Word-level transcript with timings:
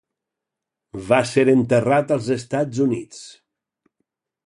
Va 1.11 1.19
ser 1.33 1.45
enterrat 1.53 2.17
als 2.17 2.33
Estats 2.39 2.83
Units. 2.89 3.25